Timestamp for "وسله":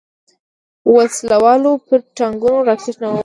0.95-1.37